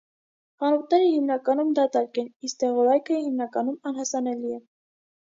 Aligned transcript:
Խանութները 0.63 1.09
հիմնականում 1.09 1.69
դատարկ 1.81 2.19
են, 2.23 2.33
իսկ 2.49 2.59
դեղորայքը 2.65 3.23
հիմնականում 3.23 3.81
անհասանելի 3.93 4.61
է։ 4.61 4.63